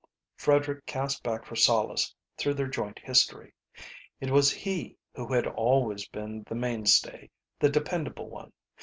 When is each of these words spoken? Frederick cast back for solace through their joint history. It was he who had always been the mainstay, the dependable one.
Frederick 0.35 0.83
cast 0.87 1.21
back 1.21 1.45
for 1.45 1.55
solace 1.55 2.15
through 2.35 2.55
their 2.55 2.65
joint 2.67 2.97
history. 2.97 3.53
It 4.19 4.31
was 4.31 4.51
he 4.51 4.97
who 5.13 5.31
had 5.31 5.45
always 5.45 6.07
been 6.07 6.41
the 6.49 6.55
mainstay, 6.55 7.29
the 7.59 7.69
dependable 7.69 8.27
one. 8.27 8.51